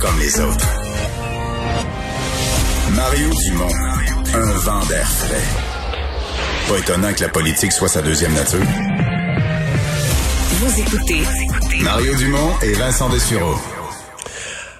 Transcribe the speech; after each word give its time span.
Comme 0.00 0.18
les 0.20 0.40
autres. 0.40 0.66
Mario 2.94 3.30
Dumont, 3.30 3.74
un 4.32 4.52
vent 4.58 4.86
d'air 4.86 5.08
frais. 5.08 6.68
Pas 6.68 6.78
étonnant 6.78 7.12
que 7.12 7.22
la 7.22 7.28
politique 7.28 7.72
soit 7.72 7.88
sa 7.88 8.00
deuxième 8.00 8.32
nature. 8.32 8.60
Vous 10.50 10.80
écoutez 10.80 11.22
Mario 11.82 12.14
Dumont 12.14 12.52
et 12.62 12.74
Vincent 12.74 13.08
Dessureau. 13.08 13.56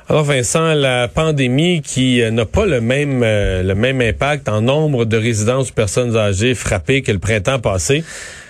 Alors 0.08 0.22
Vincent, 0.22 0.74
la 0.74 1.08
pandémie 1.08 1.82
qui 1.82 2.22
euh, 2.22 2.30
n'a 2.30 2.46
pas 2.46 2.64
le 2.64 2.80
même 2.80 3.22
euh, 3.24 3.62
le 3.62 3.74
même 3.74 4.00
impact 4.00 4.48
en 4.48 4.60
nombre 4.60 5.04
de 5.04 5.16
résidences 5.16 5.70
ou 5.70 5.74
personnes 5.74 6.16
âgées 6.16 6.54
frappées 6.54 7.02
que 7.02 7.10
le 7.12 7.18
printemps 7.18 7.58
passé. 7.58 8.04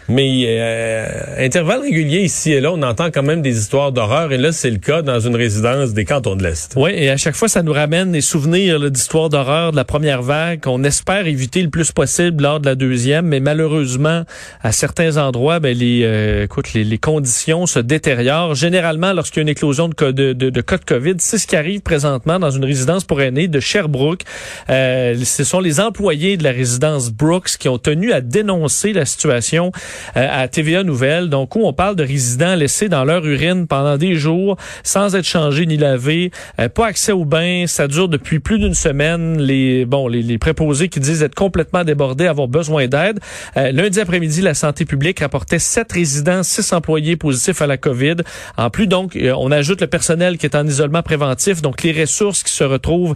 Mais 0.09 0.45
euh, 0.47 1.07
intervalles 1.39 1.83
réguliers 1.83 2.23
ici 2.23 2.53
et 2.53 2.61
là, 2.61 2.73
on 2.73 2.83
entend 2.83 3.11
quand 3.11 3.23
même 3.23 3.43
des 3.43 3.59
histoires 3.59 3.93
d'horreur. 3.93 4.33
Et 4.33 4.39
là, 4.39 4.53
c'est 4.53 4.71
le 4.71 4.79
cas 4.79 5.03
dans 5.03 5.21
une 5.21 5.37
résidence 5.37 5.93
des 5.93 6.07
cantons 6.07 6.34
de 6.34 6.43
l'Est. 6.43 6.73
Oui, 6.77 6.93
et 6.95 7.11
à 7.11 7.19
chaque 7.19 7.34
fois, 7.34 7.48
ça 7.48 7.62
nous 7.62 7.75
ramène 7.75 8.12
des 8.12 8.23
souvenirs 8.23 8.91
d'histoires 8.91 9.29
d'horreur 9.29 9.71
de 9.73 9.77
la 9.77 9.84
première 9.84 10.23
vague 10.23 10.61
qu'on 10.62 10.83
espère 10.83 11.27
éviter 11.27 11.62
le 11.62 11.69
plus 11.69 11.92
possible 11.92 12.42
lors 12.42 12.59
de 12.59 12.67
la 12.67 12.75
deuxième. 12.75 13.27
Mais 13.27 13.41
malheureusement, 13.41 14.25
à 14.62 14.73
certains 14.73 15.19
endroits, 15.19 15.61
ben, 15.61 15.77
les, 15.77 16.03
euh, 16.05 16.45
écoute, 16.45 16.72
les, 16.72 16.84
les, 16.84 16.98
conditions 16.98 17.67
se 17.67 17.78
détériorent. 17.78 18.55
Généralement, 18.55 19.12
lorsqu'il 19.12 19.41
y 19.41 19.41
a 19.41 19.43
une 19.43 19.48
éclosion 19.48 19.89
de, 19.89 20.11
de, 20.11 20.33
de, 20.33 20.48
de, 20.48 20.61
cas 20.62 20.78
de 20.78 20.84
COVID, 20.84 21.15
c'est 21.19 21.39
ce 21.39 21.47
qui 21.47 21.56
arrive 21.56 21.81
présentement 21.81 22.39
dans 22.39 22.50
une 22.50 22.65
résidence 22.65 23.05
pour 23.05 23.20
aînés 23.20 23.48
de 23.48 23.61
Sherbrooke. 23.61 24.22
Euh, 24.70 25.17
ce 25.22 25.45
sont 25.45 25.61
les 25.61 25.81
employés 25.81 26.37
de 26.39 26.45
la 26.45 26.53
résidence 26.53 27.11
Brooks 27.11 27.56
qui 27.59 27.69
ont 27.69 27.78
tenu 27.78 28.12
à 28.12 28.20
dénoncer 28.20 28.93
la 28.93 29.05
situation 29.05 29.70
à 30.14 30.48
TVA 30.48 30.82
Nouvelle, 30.82 31.28
donc 31.28 31.56
où 31.56 31.60
on 31.64 31.72
parle 31.72 31.96
de 31.96 32.04
résidents 32.04 32.54
laissés 32.54 32.88
dans 32.88 33.04
leur 33.04 33.24
urine 33.24 33.66
pendant 33.66 33.96
des 33.96 34.14
jours 34.14 34.56
sans 34.84 35.14
être 35.14 35.24
changés 35.24 35.66
ni 35.66 35.77
lavés, 35.77 36.30
euh, 36.60 36.68
pas 36.68 36.86
accès 36.86 37.12
au 37.12 37.24
bain, 37.24 37.64
ça 37.66 37.88
dure 37.88 38.08
depuis 38.08 38.38
plus 38.38 38.58
d'une 38.58 38.74
semaine. 38.74 39.41
Les 39.41 39.84
bon, 39.84 40.08
les, 40.08 40.22
les, 40.22 40.38
préposés 40.38 40.88
qui 40.88 41.00
disent 41.00 41.22
être 41.22 41.34
complètement 41.34 41.84
débordés, 41.84 42.26
avoir 42.26 42.48
besoin 42.48 42.86
d'aide. 42.86 43.20
Euh, 43.56 43.72
lundi 43.72 44.00
après-midi, 44.00 44.41
la 44.41 44.54
santé 44.54 44.84
publique 44.84 45.20
rapportait 45.20 45.58
sept 45.58 45.92
résidents, 45.92 46.42
six 46.42 46.72
employés 46.72 47.16
positifs 47.16 47.62
à 47.62 47.66
la 47.66 47.76
COVID. 47.76 48.16
En 48.56 48.70
plus, 48.70 48.86
donc, 48.86 49.19
on 49.36 49.50
ajoute 49.50 49.80
le 49.80 49.86
personnel 49.86 50.38
qui 50.38 50.46
est 50.46 50.56
en 50.56 50.66
isolement 50.66 51.02
préventif, 51.02 51.62
donc 51.62 51.82
les 51.82 51.92
ressources 51.92 52.42
qui 52.42 52.52
se 52.52 52.64
retrouvent 52.64 53.14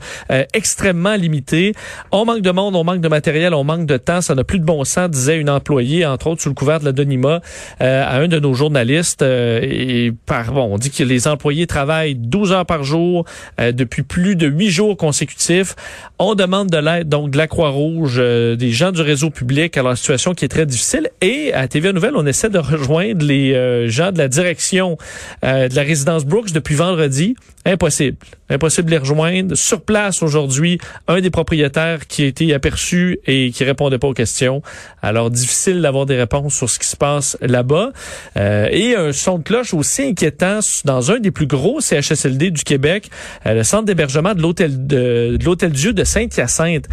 extrêmement 0.52 1.14
limitées. 1.14 1.74
On 2.10 2.24
manque 2.24 2.42
de 2.42 2.50
monde, 2.50 2.76
on 2.76 2.84
manque 2.84 3.00
de 3.00 3.08
matériel, 3.08 3.54
on 3.54 3.64
manque 3.64 3.86
de 3.86 3.96
temps, 3.96 4.20
ça 4.20 4.34
n'a 4.34 4.44
plus 4.44 4.58
de 4.58 4.64
bon 4.64 4.84
sens, 4.84 5.10
disait 5.10 5.38
une 5.38 5.50
employée, 5.50 6.04
entre 6.06 6.28
autres 6.28 6.42
sous 6.42 6.48
le 6.48 6.54
couvert 6.54 6.71
de 6.80 6.84
la 6.84 6.92
Donima, 6.92 7.40
euh, 7.80 8.04
à 8.04 8.16
un 8.18 8.28
de 8.28 8.38
nos 8.38 8.54
journalistes. 8.54 9.22
Euh, 9.22 9.60
et 9.62 10.12
on 10.54 10.78
dit 10.78 10.90
que 10.90 11.02
les 11.02 11.28
employés 11.28 11.66
travaillent 11.66 12.14
12 12.14 12.52
heures 12.52 12.66
par 12.66 12.84
jour 12.84 13.24
euh, 13.60 13.72
depuis 13.72 14.02
plus 14.02 14.36
de 14.36 14.46
huit 14.46 14.70
jours 14.70 14.96
consécutifs. 14.96 15.74
On 16.18 16.34
demande 16.34 16.70
de 16.70 16.78
l'aide 16.78 17.08
donc 17.08 17.30
de 17.30 17.38
la 17.38 17.46
Croix-Rouge, 17.46 18.18
des 18.18 18.70
gens 18.70 18.92
du 18.92 19.02
réseau 19.02 19.30
public 19.30 19.76
à 19.76 19.82
leur 19.82 19.96
situation 19.96 20.34
qui 20.34 20.44
est 20.44 20.48
très 20.48 20.66
difficile. 20.66 21.10
Et 21.20 21.52
à 21.52 21.66
TVA 21.68 21.92
Nouvelle, 21.92 22.16
on 22.16 22.26
essaie 22.26 22.50
de 22.50 22.58
rejoindre 22.58 23.24
les 23.24 23.88
gens 23.88 24.12
de 24.12 24.18
la 24.18 24.28
direction 24.28 24.96
de 25.42 25.74
la 25.74 25.82
résidence 25.82 26.24
Brooks 26.24 26.52
depuis 26.52 26.74
vendredi. 26.74 27.34
Impossible. 27.64 28.16
Impossible 28.50 28.86
de 28.86 28.90
les 28.90 28.98
rejoindre. 28.98 29.54
Sur 29.54 29.82
place 29.82 30.22
aujourd'hui, 30.22 30.78
un 31.06 31.20
des 31.20 31.30
propriétaires 31.30 32.06
qui 32.06 32.24
a 32.24 32.26
été 32.26 32.52
aperçu 32.52 33.18
et 33.26 33.50
qui 33.50 33.64
répondait 33.64 33.98
pas 33.98 34.08
aux 34.08 34.14
questions. 34.14 34.62
Alors, 35.00 35.30
difficile 35.30 35.80
d'avoir 35.80 36.04
des 36.06 36.16
réponses 36.16 36.54
sur 36.62 36.70
ce 36.70 36.78
qui 36.78 36.86
se 36.86 36.96
passe 36.96 37.36
là-bas. 37.40 37.90
Euh, 38.36 38.68
et 38.70 38.94
un 38.94 39.12
son 39.12 39.38
de 39.38 39.42
cloche 39.42 39.74
aussi 39.74 40.02
inquiétant 40.02 40.60
dans 40.84 41.10
un 41.10 41.18
des 41.18 41.32
plus 41.32 41.46
gros 41.46 41.80
CHSLD 41.80 42.50
du 42.50 42.62
Québec, 42.62 43.10
euh, 43.46 43.54
le 43.54 43.64
centre 43.64 43.84
d'hébergement 43.84 44.34
de 44.34 44.40
l'hôtel 44.40 44.86
de, 44.86 45.36
de 45.36 45.44
l'hôtel 45.44 45.72
Dieu 45.72 45.92
de 45.92 46.04
Saint-Hyacinthe, 46.04 46.86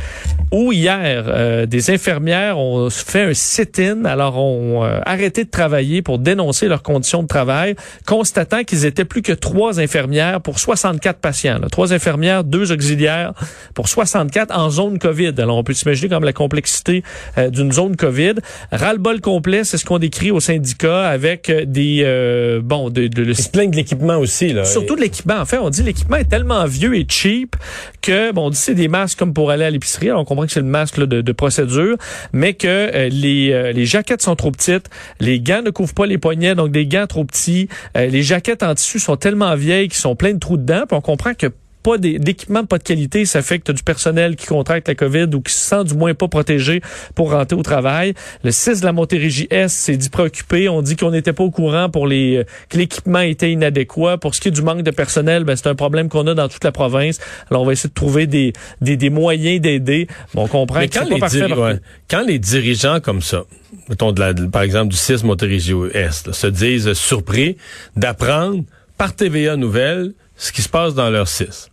où 0.52 0.72
hier 0.72 1.26
euh, 1.28 1.66
des 1.68 1.92
infirmières 1.92 2.58
ont 2.58 2.90
fait 2.90 3.24
un 3.24 3.34
sit-in, 3.34 4.06
alors 4.06 4.38
ont 4.38 4.84
arrêté 5.06 5.44
de 5.44 5.50
travailler 5.50 6.02
pour 6.02 6.18
dénoncer 6.18 6.68
leurs 6.68 6.84
conditions 6.84 7.22
de 7.22 7.28
travail, 7.28 7.76
constatant 8.06 8.64
qu'ils 8.64 8.86
étaient 8.86 9.06
plus 9.06 9.22
que 9.22 9.34
trois 9.34 9.80
infirmières 9.80 10.42
pour 10.42 10.60
64 10.60 11.20
patients. 11.20 11.60
Trois 11.72 11.94
infirmières, 11.94 12.44
deux 12.44 12.72
auxiliaires 12.72 13.34
pour 13.74 13.88
64 13.88 14.56
en 14.58 14.70
zone 14.70 15.00
COVID. 15.00 15.34
Alors 15.38 15.58
on 15.58 15.64
peut 15.64 15.74
s'imaginer 15.74 16.10
comme 16.10 16.24
la 16.24 16.34
complexité 16.34 17.04
d'une 17.52 17.72
zone 17.72 17.96
COVID. 17.96 18.36
Ras-le-bol 18.72 19.22
complet, 19.22 19.49
c'est 19.64 19.78
ce 19.78 19.86
qu'on 19.86 20.00
décrit 20.00 20.32
au 20.32 20.40
syndicat 20.40 21.08
avec 21.08 21.52
des 21.52 22.02
euh, 22.04 22.62
bon 22.64 22.90
de, 22.90 23.08
de, 23.08 23.24
de 23.26 23.34
se 23.34 23.50
de 23.52 23.76
l'équipement 23.76 24.18
aussi 24.18 24.54
là. 24.54 24.66
Surtout 24.66 24.96
de 24.96 25.02
l'équipement. 25.02 25.38
En 25.38 25.46
fait, 25.46 25.58
on 25.58 25.70
dit 25.70 25.84
l'équipement 25.84 26.18
est 26.18 26.30
tellement 26.30 26.66
vieux 26.66 26.96
et 26.96 27.06
cheap 27.08 27.56
que 28.02 28.32
bon, 28.32 28.48
on 28.48 28.50
dit 28.50 28.58
c'est 28.58 28.76
des 28.76 28.88
masques 28.88 29.20
comme 29.20 29.34
pour 29.34 29.52
aller 29.52 29.66
à 29.66 29.70
l'épicerie. 29.70 30.12
On 30.12 30.26
comprend 30.26 30.46
que 30.46 30.52
c'est 30.52 30.60
le 30.60 30.66
masque 30.66 30.98
là, 30.98 31.06
de, 31.06 31.22
de, 31.22 31.32
procédure, 31.32 31.98
mais 32.34 32.54
que 32.54 32.68
euh, 32.68 33.10
les 33.10 33.52
euh, 33.52 33.72
les 33.72 33.86
jaquettes 33.86 34.22
sont 34.22 34.36
trop 34.36 34.52
petites, 34.52 34.90
les 35.20 35.40
gants 35.40 35.62
ne 35.62 35.70
couvrent 35.70 35.94
pas 35.94 36.06
les 36.06 36.18
poignets, 36.18 36.56
donc 36.56 36.72
des 36.72 36.86
gants 36.86 37.08
trop 37.08 37.26
petits. 37.26 37.70
Euh, 37.98 38.08
les 38.08 38.24
jaquettes 38.24 38.64
en 38.64 38.76
tissu 38.76 39.00
sont 39.00 39.16
tellement 39.16 39.56
vieilles 39.56 39.88
qu'ils 39.88 39.98
sont 39.98 40.16
pleines 40.16 40.36
de 40.36 40.40
trous 40.40 40.58
dedans. 40.58 40.84
Puis 40.88 40.98
on 40.98 41.02
comprend 41.02 41.34
que 41.34 41.48
pas 41.82 41.98
d'équipement 41.98 42.66
pas 42.66 42.78
de 42.78 42.84
qualité, 42.84 43.26
ça 43.26 43.42
fait 43.42 43.60
que 43.60 43.64
tu 43.66 43.72
as 43.72 43.74
du 43.74 43.84
personnel 43.84 44.36
qui 44.36 44.46
contracte 44.48 44.88
la 44.88 44.96
COVID 44.96 45.28
ou 45.34 45.42
qui 45.42 45.54
se 45.54 45.60
sent 45.60 45.84
du 45.86 45.94
moins 45.94 46.14
pas 46.14 46.28
protégé 46.28 46.82
pour 47.16 47.32
rentrer 47.32 47.56
au 47.56 47.64
travail. 47.64 48.14
Le 48.44 48.52
6 48.52 48.82
de 48.82 48.86
la 48.86 48.92
Montérégie 48.92 49.48
S 49.50 49.74
s'est 49.74 49.96
dit 49.98 50.10
préoccupé. 50.10 50.68
On 50.68 50.82
dit 50.82 50.96
qu'on 50.98 51.12
n'était 51.12 51.32
pas 51.34 51.44
au 51.44 51.52
courant 51.52 51.90
pour 51.90 52.06
les 52.08 52.46
que 52.70 52.78
l'équipement 52.78 53.20
était 53.22 53.52
inadéquat. 53.52 54.18
Pour 54.18 54.36
ce 54.36 54.42
qui 54.42 54.50
est 54.50 54.52
du 54.52 54.62
manque 54.62 54.84
de 54.84 54.92
personnel, 54.92 55.46
ben, 55.46 55.56
c'est 55.56 55.68
un 55.68 55.76
problème 55.76 56.10
qu'on 56.10 56.28
a 56.28 56.34
dans 56.34 56.50
toute 56.50 56.64
la 56.66 56.72
province. 56.74 57.20
Alors 57.50 57.62
on 57.64 57.66
va 57.66 57.72
essayer 57.72 57.90
de 57.90 57.94
trouver 57.94 58.28
des, 58.28 58.52
des, 58.82 58.98
des 58.98 59.10
moyens 59.10 59.62
d'aider. 59.62 60.08
Bon, 60.34 60.44
on 60.44 60.48
comprend 60.48 60.80
Mais 60.80 60.90
que 60.90 61.00
quand, 61.00 61.06
les 61.06 61.12
pas 61.12 61.20
parfait 61.22 61.48
diri- 61.48 61.54
ouais. 61.54 61.80
quand 62.10 62.24
les 62.28 62.40
dirigeants 62.40 63.00
comme 63.00 63.22
ça, 63.22 63.44
mettons 63.88 64.12
de 64.12 64.20
la, 64.20 64.34
de- 64.34 64.46
par 64.48 64.64
exemple 64.64 64.90
du 64.90 64.98
6 64.98 65.24
Montérégie 65.24 65.74
Est, 65.94 66.28
là, 66.28 66.34
se 66.34 66.48
disent 66.48 66.92
surpris 66.94 67.56
d'apprendre 67.96 68.64
par 68.98 69.16
TVA 69.16 69.56
Nouvelles 69.56 70.12
ce 70.36 70.52
qui 70.52 70.62
se 70.62 70.70
passe 70.70 70.94
dans 70.94 71.10
leur 71.10 71.28
6. 71.28 71.69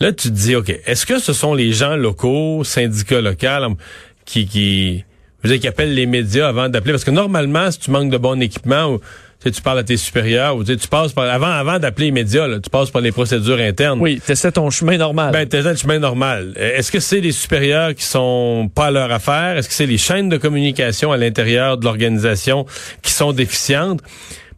Là, 0.00 0.12
tu 0.12 0.28
te 0.28 0.34
dis, 0.34 0.56
OK, 0.56 0.74
est-ce 0.86 1.06
que 1.06 1.18
ce 1.18 1.32
sont 1.32 1.54
les 1.54 1.72
gens 1.72 1.96
locaux, 1.96 2.64
syndicats 2.64 3.20
locaux, 3.20 3.76
qui, 4.24 4.46
qui, 4.46 5.04
je 5.42 5.48
veux 5.48 5.54
dire, 5.54 5.60
qui 5.60 5.68
appellent 5.68 5.94
les 5.94 6.06
médias 6.06 6.48
avant 6.48 6.68
d'appeler? 6.68 6.92
Parce 6.92 7.04
que 7.04 7.10
normalement, 7.10 7.70
si 7.70 7.78
tu 7.78 7.90
manques 7.90 8.10
de 8.10 8.18
bon 8.18 8.40
équipement, 8.42 8.86
ou, 8.86 8.98
tu, 8.98 9.04
sais, 9.44 9.50
tu 9.52 9.62
parles 9.62 9.78
à 9.78 9.84
tes 9.84 9.96
supérieurs, 9.96 10.56
ou 10.56 10.64
tu, 10.64 10.72
sais, 10.72 10.78
tu 10.78 10.88
passes 10.88 11.12
par, 11.12 11.30
avant, 11.30 11.50
avant 11.50 11.78
d'appeler 11.78 12.06
les 12.06 12.12
médias, 12.12 12.48
là, 12.48 12.58
tu 12.58 12.70
passes 12.70 12.90
par 12.90 13.02
les 13.02 13.12
procédures 13.12 13.60
internes. 13.60 14.00
Oui, 14.00 14.20
t'essaies 14.24 14.50
ton 14.50 14.68
chemin 14.70 14.96
normal. 14.96 15.32
Ben, 15.32 15.48
t'es 15.48 15.62
dans 15.62 15.70
le 15.70 15.76
chemin 15.76 16.00
normal. 16.00 16.54
Euh, 16.58 16.76
Est-ce 16.76 16.90
que 16.90 16.98
c'est 16.98 17.20
les 17.20 17.32
supérieurs 17.32 17.94
qui 17.94 18.04
sont 18.04 18.68
pas 18.74 18.86
à 18.86 18.90
leur 18.90 19.12
affaire? 19.12 19.56
Est-ce 19.56 19.68
que 19.68 19.74
c'est 19.74 19.86
les 19.86 19.98
chaînes 19.98 20.28
de 20.28 20.38
communication 20.38 21.12
à 21.12 21.16
l'intérieur 21.16 21.78
de 21.78 21.84
l'organisation 21.84 22.66
qui 23.00 23.12
sont 23.12 23.32
déficientes? 23.32 24.00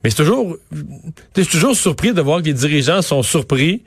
Mais 0.02 0.10
c'est 0.10 0.16
toujours, 0.16 0.56
suis 1.36 1.46
toujours 1.46 1.76
surpris 1.76 2.14
de 2.14 2.22
voir 2.22 2.40
que 2.40 2.46
les 2.46 2.54
dirigeants 2.54 3.02
sont 3.02 3.22
surpris 3.22 3.82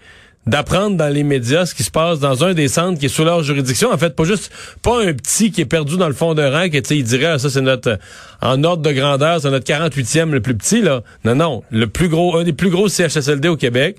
d'apprendre 0.49 0.97
dans 0.97 1.09
les 1.09 1.23
médias 1.23 1.67
ce 1.67 1.75
qui 1.75 1.83
se 1.83 1.91
passe 1.91 2.19
dans 2.19 2.43
un 2.43 2.53
des 2.53 2.67
centres 2.67 2.99
qui 2.99 3.05
est 3.05 3.09
sous 3.09 3.23
leur 3.23 3.43
juridiction. 3.43 3.91
En 3.91 3.97
fait, 3.97 4.15
pas 4.15 4.23
juste, 4.23 4.51
pas 4.81 5.03
un 5.03 5.13
petit 5.13 5.51
qui 5.51 5.61
est 5.61 5.65
perdu 5.65 5.95
dans 5.95 6.07
le 6.07 6.13
fond 6.13 6.33
d'un 6.33 6.49
rang, 6.49 6.67
sais, 6.71 6.97
il 6.97 7.03
dirait, 7.03 7.25
ah, 7.25 7.39
ça, 7.39 7.49
c'est 7.49 7.61
notre, 7.61 7.89
euh, 7.89 7.97
en 8.41 8.63
ordre 8.63 8.81
de 8.81 8.91
grandeur, 8.91 9.39
c'est 9.39 9.51
notre 9.51 9.71
48e 9.71 10.31
le 10.31 10.41
plus 10.41 10.55
petit, 10.55 10.81
là. 10.81 11.03
Non, 11.23 11.35
non. 11.35 11.63
Le 11.69 11.85
plus 11.87 12.09
gros, 12.09 12.35
un 12.35 12.43
des 12.43 12.53
plus 12.53 12.71
gros 12.71 12.89
CHSLD 12.89 13.47
au 13.47 13.57
Québec. 13.57 13.97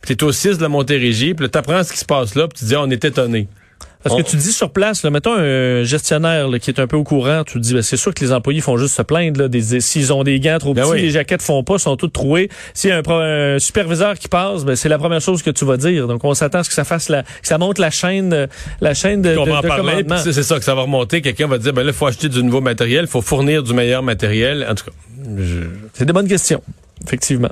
Puis 0.00 0.16
t'es 0.16 0.24
au 0.24 0.32
6 0.32 0.58
de 0.58 0.62
la 0.62 0.68
Montérégie, 0.68 1.34
puis 1.34 1.48
t'apprends 1.48 1.82
ce 1.84 1.92
qui 1.92 1.98
se 1.98 2.04
passe 2.04 2.34
là, 2.34 2.48
puis 2.48 2.58
tu 2.58 2.64
dis, 2.64 2.74
ah, 2.74 2.82
on 2.82 2.90
est 2.90 3.04
étonné. 3.04 3.48
Parce 4.04 4.14
On- 4.14 4.18
que 4.22 4.28
tu 4.28 4.36
dis 4.36 4.52
sur 4.52 4.70
place, 4.70 5.02
là, 5.02 5.10
mettons 5.10 5.34
un 5.34 5.82
gestionnaire 5.82 6.46
là, 6.48 6.58
qui 6.60 6.70
est 6.70 6.78
un 6.78 6.86
peu 6.86 6.96
au 6.96 7.02
courant, 7.04 7.42
tu 7.44 7.54
te 7.54 7.58
dis, 7.58 7.74
ben, 7.74 7.82
c'est 7.82 7.96
sûr 7.96 8.14
que 8.14 8.22
les 8.24 8.32
employés 8.32 8.60
font 8.60 8.76
juste 8.76 8.94
se 8.94 9.02
plaindre. 9.02 9.40
là, 9.40 9.48
des- 9.48 9.80
S'ils 9.80 10.12
ont 10.12 10.22
des 10.22 10.38
gants 10.40 10.58
trop 10.58 10.74
Ben 10.74 10.82
petits, 10.82 10.92
oui. 10.92 11.00
les 11.02 11.10
jaquettes 11.10 11.42
font 11.42 11.64
pas, 11.64 11.78
sont 11.78 11.96
toutes 11.96 12.12
trouées. 12.12 12.48
S'il 12.74 12.90
y 12.90 12.92
a 12.92 12.98
un, 13.04 13.54
un 13.54 13.58
superviseur 13.58 14.18
qui 14.18 14.28
passe, 14.28 14.64
ben, 14.64 14.76
c'est 14.76 14.88
la 14.90 14.98
première 14.98 15.20
chose 15.22 15.42
que 15.42 15.50
tu 15.50 15.64
vas 15.64 15.76
dire. 15.78 16.06
Donc 16.06 16.22
on 16.24 16.34
s'attend 16.34 16.58
à 16.58 16.62
ce 16.64 16.68
que 16.68 16.74
ça 16.74 16.84
fasse 16.84 17.08
la, 17.08 17.22
que 17.22 17.28
ça 17.42 17.56
monte 17.58 17.78
la 17.78 17.90
chaîne, 17.90 18.46
la 18.80 18.94
chaîne 18.94 19.22
de, 19.22 19.30
on 19.36 19.46
de- 19.46 19.50
en 19.50 19.60
de 19.62 20.16
c'est 20.18 20.32
c'est 20.34 20.42
ça 20.42 20.58
que 20.58 20.64
ça 20.64 20.74
va 20.74 20.82
remonter. 20.82 21.22
Quelqu'un 21.22 21.46
va 21.46 21.56
dire, 21.58 21.72
ben 21.72 21.82
là, 21.82 21.90
il 21.90 21.94
faut 21.96 22.06
acheter 22.06 22.28
du 22.28 22.42
nouveau 22.42 22.60
matériel, 22.60 23.04
il 23.06 23.10
faut 23.10 23.22
fournir 23.22 23.62
du 23.62 23.72
meilleur 23.72 24.02
matériel. 24.02 24.66
En 24.70 24.74
tout 24.74 24.84
cas, 24.84 24.92
je- 25.38 25.66
C'est 25.94 26.04
des 26.04 26.12
bonnes 26.12 26.28
questions, 26.28 26.62
effectivement. 27.06 27.50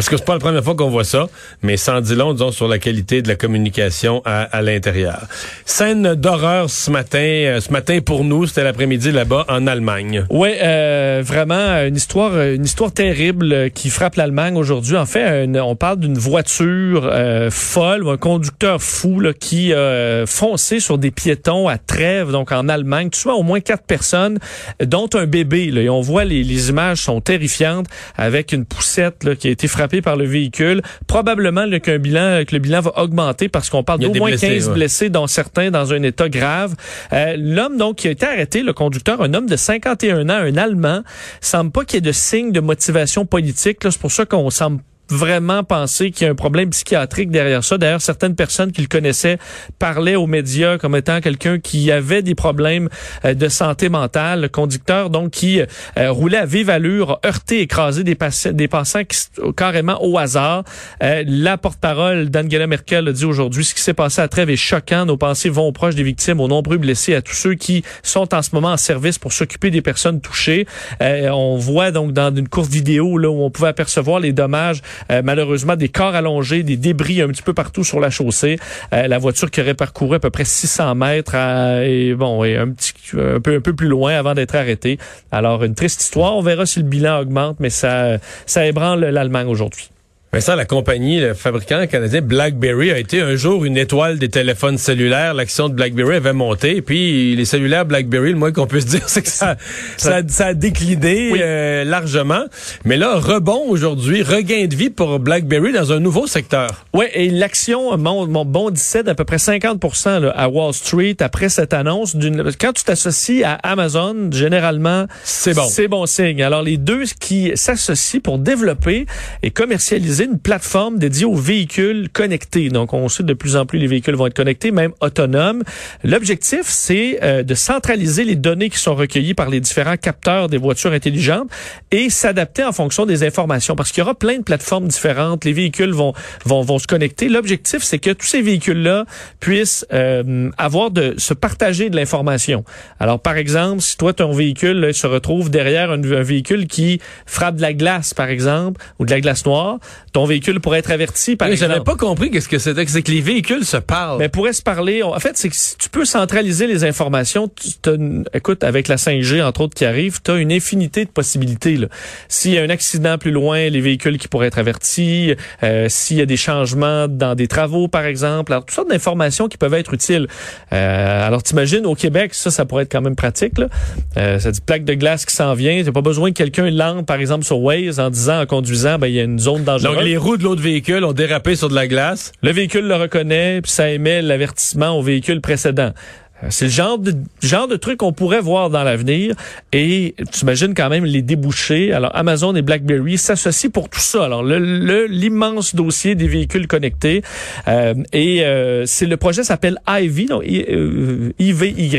Parce 0.00 0.08
que 0.08 0.16
c'est 0.16 0.24
pas 0.24 0.32
la 0.32 0.38
première 0.38 0.64
fois 0.64 0.74
qu'on 0.74 0.88
voit 0.88 1.04
ça, 1.04 1.28
mais 1.62 1.76
sans 1.76 2.00
dit 2.00 2.14
long, 2.14 2.32
disons, 2.32 2.52
sur 2.52 2.68
la 2.68 2.78
qualité 2.78 3.20
de 3.20 3.28
la 3.28 3.34
communication 3.34 4.22
à, 4.24 4.44
à 4.44 4.62
l'intérieur. 4.62 5.26
Scène 5.66 6.14
d'horreur 6.14 6.70
ce 6.70 6.90
matin. 6.90 7.18
euh, 7.18 7.60
ce 7.60 7.70
matin, 7.70 7.98
pour 8.00 8.24
nous, 8.24 8.46
c'était 8.46 8.64
l'après-midi 8.64 9.12
là-bas, 9.12 9.44
en 9.50 9.66
Allemagne. 9.66 10.24
Oui, 10.30 10.54
euh, 10.62 11.20
vraiment 11.22 11.84
une 11.86 11.96
histoire, 11.96 12.40
une 12.40 12.64
histoire 12.64 12.92
terrible 12.92 13.52
euh, 13.52 13.68
qui 13.68 13.90
frappe 13.90 14.14
l'Allemagne 14.14 14.56
aujourd'hui. 14.56 14.96
En 14.96 15.04
fait, 15.04 15.46
on 15.58 15.76
parle 15.76 15.98
d'une 15.98 16.16
voiture 16.16 17.02
euh, 17.04 17.50
folle, 17.50 18.02
ou 18.02 18.08
un 18.08 18.16
conducteur 18.16 18.80
fou 18.80 19.20
là, 19.20 19.34
qui 19.34 19.74
a 19.74 19.76
euh, 19.76 20.26
foncé 20.26 20.80
sur 20.80 20.96
des 20.96 21.10
piétons 21.10 21.68
à 21.68 21.76
Trèves, 21.76 22.30
donc 22.30 22.52
en 22.52 22.70
Allemagne. 22.70 23.10
Tu 23.10 23.24
vois, 23.24 23.34
au 23.34 23.42
moins 23.42 23.60
quatre 23.60 23.84
personnes, 23.84 24.38
dont 24.82 25.10
un 25.12 25.26
bébé. 25.26 25.70
Là, 25.70 25.82
et 25.82 25.90
on 25.90 26.00
voit 26.00 26.24
les, 26.24 26.42
les 26.42 26.70
images 26.70 27.02
sont 27.02 27.20
terrifiantes 27.20 27.84
avec 28.16 28.52
une 28.54 28.64
poussette 28.64 29.24
là, 29.24 29.36
qui 29.36 29.48
a 29.48 29.50
été 29.50 29.68
frappée 29.68 29.89
par 30.00 30.16
le 30.16 30.24
véhicule. 30.24 30.82
Probablement 31.06 31.64
là, 31.66 31.80
qu'un 31.80 31.98
bilan, 31.98 32.44
que 32.46 32.54
le 32.54 32.60
bilan 32.60 32.80
va 32.80 32.92
augmenter 32.98 33.48
parce 33.48 33.68
qu'on 33.68 33.82
parle 33.82 34.00
d'au 34.00 34.14
moins 34.14 34.30
blessés, 34.30 34.48
15 34.48 34.68
ouais. 34.68 34.74
blessés, 34.74 35.10
dont 35.10 35.26
certains 35.26 35.70
dans 35.70 35.92
un 35.92 36.02
état 36.04 36.28
grave. 36.28 36.76
Euh, 37.12 37.34
L'homme 37.36 37.76
donc 37.76 37.96
qui 37.96 38.08
a 38.08 38.12
été 38.12 38.26
arrêté, 38.26 38.62
le 38.62 38.72
conducteur, 38.72 39.20
un 39.22 39.34
homme 39.34 39.46
de 39.46 39.56
51 39.56 40.28
ans, 40.28 40.32
un 40.32 40.56
Allemand, 40.56 41.02
semble 41.40 41.72
pas 41.72 41.84
qu'il 41.84 41.96
y 41.96 41.98
ait 41.98 42.00
de 42.02 42.12
signe 42.12 42.52
de 42.52 42.60
motivation 42.60 43.26
politique. 43.26 43.82
là. 43.84 43.90
C'est 43.90 44.00
pour 44.00 44.12
ça 44.12 44.24
qu'on 44.24 44.50
semble 44.50 44.80
vraiment 45.10 45.64
penser 45.64 46.10
qu'il 46.10 46.24
y 46.24 46.28
a 46.28 46.32
un 46.32 46.36
problème 46.36 46.70
psychiatrique 46.70 47.30
derrière 47.30 47.64
ça. 47.64 47.78
D'ailleurs, 47.78 48.00
certaines 48.00 48.34
personnes 48.34 48.72
qui 48.72 48.80
le 48.80 48.86
connaissaient 48.86 49.38
parlaient 49.78 50.16
aux 50.16 50.26
médias 50.26 50.78
comme 50.78 50.96
étant 50.96 51.20
quelqu'un 51.20 51.58
qui 51.58 51.90
avait 51.90 52.22
des 52.22 52.34
problèmes 52.34 52.88
euh, 53.24 53.34
de 53.34 53.48
santé 53.48 53.88
mentale. 53.88 54.42
Le 54.42 54.48
conducteur, 54.48 55.10
donc, 55.10 55.30
qui 55.30 55.60
euh, 55.60 56.10
roulait 56.10 56.38
à 56.38 56.46
vive 56.46 56.70
allure, 56.70 57.18
heurté, 57.24 57.60
écrasé 57.60 58.04
des, 58.04 58.16
des 58.52 58.68
passants 58.68 59.04
qui, 59.04 59.18
carrément 59.56 60.02
au 60.02 60.18
hasard. 60.18 60.64
Euh, 61.02 61.24
la 61.26 61.58
porte-parole 61.58 62.30
d'Angela 62.30 62.66
Merkel 62.66 63.08
a 63.08 63.12
dit 63.12 63.24
aujourd'hui, 63.24 63.64
ce 63.64 63.74
qui 63.74 63.80
s'est 63.80 63.94
passé 63.94 64.20
à 64.20 64.28
Trèves 64.28 64.50
est 64.50 64.56
choquant. 64.56 65.06
Nos 65.06 65.16
pensées 65.16 65.50
vont 65.50 65.66
aux 65.66 65.72
proches 65.72 65.94
des 65.94 66.02
victimes, 66.02 66.40
aux 66.40 66.48
nombreux 66.48 66.78
blessés, 66.78 67.14
à 67.14 67.22
tous 67.22 67.34
ceux 67.34 67.54
qui 67.54 67.82
sont 68.02 68.34
en 68.34 68.42
ce 68.42 68.50
moment 68.52 68.72
en 68.72 68.76
service 68.76 69.18
pour 69.18 69.32
s'occuper 69.32 69.70
des 69.70 69.82
personnes 69.82 70.20
touchées. 70.20 70.66
On 71.00 71.56
voit 71.56 71.90
donc 71.90 72.12
dans 72.12 72.34
une 72.34 72.48
courte 72.48 72.70
vidéo 72.70 73.18
là 73.18 73.30
où 73.30 73.42
on 73.42 73.50
pouvait 73.50 73.68
apercevoir 73.68 74.20
les 74.20 74.32
dommages, 74.32 74.82
euh, 75.10 75.22
malheureusement 75.24 75.76
des 75.76 75.88
corps 75.88 76.14
allongés, 76.14 76.62
des 76.62 76.76
débris 76.76 77.20
un 77.22 77.28
petit 77.28 77.42
peu 77.42 77.52
partout 77.54 77.84
sur 77.84 78.00
la 78.00 78.10
chaussée. 78.10 78.58
Euh, 78.92 79.06
la 79.08 79.18
voiture 79.18 79.50
qui 79.50 79.60
aurait 79.60 79.74
parcouru 79.74 80.16
à 80.16 80.18
peu 80.20 80.30
près 80.30 80.44
600 80.44 80.94
mètres 80.94 81.34
à- 81.34 81.84
et 81.84 82.14
bon 82.14 82.44
et 82.44 82.56
un 82.56 82.68
petit 82.70 82.92
un 83.16 83.40
peu 83.40 83.56
un 83.56 83.60
peu 83.60 83.74
plus 83.74 83.88
loin 83.88 84.14
avant 84.14 84.34
d'être 84.34 84.54
arrêtée. 84.54 84.98
Alors 85.32 85.64
une 85.64 85.74
triste 85.74 86.00
histoire. 86.02 86.36
On 86.36 86.42
verra 86.42 86.66
si 86.66 86.78
le 86.80 86.84
bilan 86.84 87.20
augmente, 87.20 87.56
mais 87.60 87.70
ça 87.70 88.18
ça 88.46 88.66
ébranle 88.66 89.00
l'Allemagne 89.00 89.46
aujourd'hui. 89.48 89.90
Ça, 90.38 90.54
la 90.54 90.64
compagnie, 90.64 91.20
le 91.20 91.34
fabricant 91.34 91.84
canadien 91.88 92.20
BlackBerry 92.22 92.92
a 92.92 92.98
été 92.98 93.20
un 93.20 93.34
jour 93.34 93.64
une 93.64 93.76
étoile 93.76 94.18
des 94.20 94.28
téléphones 94.28 94.78
cellulaires. 94.78 95.34
L'action 95.34 95.68
de 95.68 95.74
BlackBerry 95.74 96.14
avait 96.16 96.32
monté. 96.32 96.80
Puis, 96.82 97.34
les 97.34 97.44
cellulaires 97.44 97.84
BlackBerry, 97.84 98.30
le 98.30 98.38
moins 98.38 98.52
qu'on 98.52 98.68
peut 98.68 98.80
se 98.80 98.86
dire, 98.86 99.02
c'est 99.08 99.22
que 99.22 99.28
ça, 99.28 99.56
ça, 99.96 100.20
ça 100.28 100.46
a 100.46 100.54
décliné 100.54 101.30
Oui. 101.32 101.40
euh, 101.42 101.82
largement. 101.84 102.44
Mais 102.84 102.96
là, 102.96 103.16
rebond 103.16 103.64
aujourd'hui, 103.68 104.22
regain 104.22 104.66
de 104.66 104.74
vie 104.74 104.88
pour 104.88 105.18
BlackBerry 105.18 105.72
dans 105.72 105.92
un 105.92 105.98
nouveau 105.98 106.28
secteur. 106.28 106.86
Ouais, 106.94 107.10
et 107.12 107.28
l'action 107.28 107.98
bondissait 107.98 109.02
d'à 109.02 109.16
peu 109.16 109.24
près 109.24 109.38
50 109.38 109.82
là, 110.22 110.30
à 110.30 110.48
Wall 110.48 110.72
Street 110.72 111.16
après 111.20 111.48
cette 111.48 111.74
annonce. 111.74 112.16
Quand 112.58 112.72
tu 112.72 112.84
t'associes 112.84 113.42
à 113.42 113.54
Amazon, 113.54 114.30
généralement, 114.30 115.06
C'est 115.24 115.54
bon. 115.54 115.66
C'est 115.68 115.88
bon 115.88 116.06
signe. 116.06 116.40
Alors, 116.42 116.62
les 116.62 116.76
deux 116.76 117.02
qui 117.18 117.50
s'associent 117.56 118.20
pour 118.20 118.38
développer 118.38 119.06
et 119.42 119.50
commercialiser 119.50 120.19
une 120.24 120.38
plateforme 120.38 120.98
dédiée 120.98 121.24
aux 121.24 121.34
véhicules 121.34 122.08
connectés. 122.12 122.68
Donc, 122.68 122.92
on 122.92 123.08
sait 123.08 123.22
de 123.22 123.34
plus 123.34 123.56
en 123.56 123.66
plus 123.66 123.78
les 123.78 123.86
véhicules 123.86 124.14
vont 124.14 124.26
être 124.26 124.34
connectés, 124.34 124.70
même 124.70 124.92
autonomes. 125.00 125.62
L'objectif, 126.04 126.62
c'est 126.64 127.18
euh, 127.22 127.42
de 127.42 127.54
centraliser 127.54 128.24
les 128.24 128.36
données 128.36 128.70
qui 128.70 128.78
sont 128.78 128.94
recueillies 128.94 129.34
par 129.34 129.48
les 129.48 129.60
différents 129.60 129.96
capteurs 129.96 130.48
des 130.48 130.58
voitures 130.58 130.92
intelligentes 130.92 131.48
et 131.90 132.10
s'adapter 132.10 132.64
en 132.64 132.72
fonction 132.72 133.06
des 133.06 133.24
informations. 133.24 133.76
Parce 133.76 133.92
qu'il 133.92 134.00
y 134.00 134.02
aura 134.02 134.14
plein 134.14 134.38
de 134.38 134.42
plateformes 134.42 134.88
différentes. 134.88 135.44
Les 135.44 135.52
véhicules 135.52 135.92
vont, 135.92 136.12
vont, 136.44 136.62
vont 136.62 136.78
se 136.78 136.86
connecter. 136.86 137.28
L'objectif, 137.28 137.82
c'est 137.82 137.98
que 137.98 138.10
tous 138.10 138.26
ces 138.26 138.42
véhicules-là 138.42 139.04
puissent 139.40 139.86
euh, 139.92 140.50
avoir 140.58 140.90
de 140.90 141.14
se 141.18 141.34
partager 141.34 141.90
de 141.90 141.96
l'information. 141.96 142.64
Alors, 142.98 143.20
par 143.20 143.36
exemple, 143.36 143.80
si 143.80 143.96
toi, 143.96 144.12
ton 144.12 144.32
véhicule 144.32 144.80
là, 144.80 144.92
se 144.92 145.06
retrouve 145.06 145.50
derrière 145.50 145.90
un, 145.90 146.02
un 146.02 146.22
véhicule 146.22 146.66
qui 146.66 147.00
frappe 147.26 147.56
de 147.56 147.62
la 147.62 147.72
glace, 147.72 148.14
par 148.14 148.28
exemple, 148.28 148.80
ou 148.98 149.04
de 149.04 149.10
la 149.10 149.20
glace 149.20 149.44
noire, 149.46 149.78
ton 150.12 150.24
véhicule 150.24 150.60
pourrait 150.60 150.78
être 150.80 150.90
averti, 150.90 151.36
par 151.36 151.48
Oui, 151.48 151.52
exemple. 151.54 151.72
J'avais 151.72 151.84
pas 151.84 151.96
compris 151.96 152.30
qu'est-ce 152.30 152.48
que 152.48 152.58
c'était. 152.58 152.84
C'est 152.86 153.02
que 153.02 153.10
les 153.10 153.20
véhicules 153.20 153.64
se 153.64 153.76
parlent. 153.76 154.18
Mais 154.18 154.28
pourrait 154.28 154.52
se 154.52 154.62
parler. 154.62 155.02
En 155.02 155.18
fait, 155.20 155.36
c'est 155.36 155.48
que 155.48 155.56
si 155.56 155.76
tu 155.76 155.88
peux 155.88 156.04
centraliser 156.04 156.66
les 156.66 156.84
informations. 156.84 157.48
Tu 157.82 157.90
écoute, 158.34 158.64
avec 158.64 158.88
la 158.88 158.96
5G, 158.96 159.42
entre 159.42 159.62
autres, 159.62 159.74
qui 159.74 159.84
arrive, 159.84 160.20
tu 160.22 160.30
as 160.30 160.36
une 160.36 160.52
infinité 160.52 161.04
de 161.04 161.10
possibilités. 161.10 161.76
là. 161.76 161.86
S'il 162.28 162.52
y 162.52 162.58
a 162.58 162.62
un 162.62 162.70
accident 162.70 163.18
plus 163.18 163.30
loin, 163.30 163.68
les 163.68 163.80
véhicules 163.80 164.18
qui 164.18 164.28
pourraient 164.28 164.48
être 164.48 164.58
avertis, 164.58 165.34
euh, 165.62 165.86
s'il 165.88 166.16
y 166.16 166.20
a 166.20 166.26
des 166.26 166.36
changements 166.36 167.06
dans 167.08 167.34
des 167.34 167.48
travaux, 167.48 167.88
par 167.88 168.04
exemple. 168.04 168.52
Alors, 168.52 168.64
toutes 168.64 168.74
sortes 168.74 168.90
d'informations 168.90 169.48
qui 169.48 169.56
peuvent 169.58 169.74
être 169.74 169.94
utiles. 169.94 170.26
Euh, 170.72 171.26
alors, 171.26 171.42
t'imagines, 171.42 171.86
au 171.86 171.94
Québec, 171.94 172.34
ça, 172.34 172.50
ça 172.50 172.64
pourrait 172.64 172.84
être 172.84 172.92
quand 172.92 173.00
même 173.02 173.16
pratique. 173.16 173.58
Là. 173.58 173.68
Euh, 174.16 174.38
ça 174.38 174.50
dit 174.50 174.60
plaque 174.60 174.84
de 174.84 174.94
glace 174.94 175.24
qui 175.24 175.34
s'en 175.34 175.54
vient. 175.54 175.82
T'as 175.84 175.92
pas 175.92 176.00
besoin 176.02 176.30
que 176.30 176.36
quelqu'un 176.36 176.70
lente, 176.70 177.06
par 177.06 177.18
exemple, 177.20 177.44
sur 177.44 177.60
Waze, 177.60 178.00
en 178.00 178.10
disant, 178.10 178.40
en 178.40 178.46
conduisant, 178.46 178.98
ben, 178.98 179.06
il 179.06 179.14
y 179.14 179.20
a 179.20 179.24
une 179.24 179.38
zone 179.38 179.64
dangereuse. 179.64 179.99
Les 180.02 180.16
roues 180.16 180.36
de 180.36 180.44
l'autre 180.44 180.62
véhicule 180.62 181.04
ont 181.04 181.12
dérapé 181.12 181.56
sur 181.56 181.68
de 181.68 181.74
la 181.74 181.86
glace. 181.86 182.32
Le 182.42 182.52
véhicule 182.52 182.86
le 182.86 182.96
reconnaît, 182.96 183.60
puis 183.60 183.70
ça 183.70 183.90
émet 183.90 184.22
l'avertissement 184.22 184.98
au 184.98 185.02
véhicule 185.02 185.40
précédent. 185.40 185.92
Euh, 186.42 186.46
C'est 186.50 186.66
le 186.66 186.70
genre 186.70 186.98
de 186.98 187.14
genre 187.42 187.68
de 187.68 187.76
truc 187.76 187.98
qu'on 187.98 188.12
pourrait 188.12 188.40
voir 188.40 188.70
dans 188.70 188.82
l'avenir 188.82 189.34
et 189.72 190.14
tu 190.32 190.40
imagines 190.42 190.74
quand 190.74 190.88
même 190.88 191.04
les 191.04 191.22
débouchés. 191.22 191.92
Alors 191.92 192.10
Amazon 192.14 192.54
et 192.56 192.62
BlackBerry 192.62 193.18
s'associent 193.18 193.70
pour 193.70 193.88
tout 193.88 194.00
ça. 194.00 194.24
Alors 194.24 194.42
le 194.42 194.58
le- 194.58 195.06
l'immense 195.06 195.74
dossier 195.74 196.14
des 196.14 196.28
véhicules 196.28 196.66
connectés 196.66 197.22
euh, 197.68 197.94
et 198.12 198.44
euh, 198.44 198.84
c'est 198.86 199.06
le 199.06 199.16
projet 199.16 199.44
s'appelle 199.44 199.78
Ivy 199.88 200.26
donc 200.26 200.42
I- 200.46 200.64
euh, 200.68 201.32
IVY 201.38 201.96